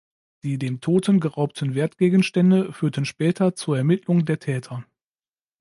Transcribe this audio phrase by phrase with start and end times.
[0.41, 4.83] Die dem Toten geraubten Wertgegenstände führten später zur Ermittlung der Täter.